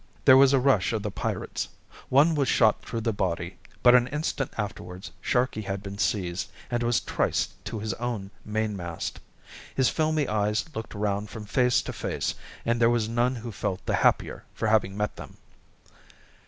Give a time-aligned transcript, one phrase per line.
[0.25, 1.69] There was a rush of the pirates.
[2.09, 6.81] One was shot through the body, but an instant afterwards Sharkey had been seized and
[6.81, 9.19] was triced to his own mainmast.
[9.75, 12.33] His filmy eyes looked round from face to face,
[12.65, 15.37] and there was none who felt the happier for having met them.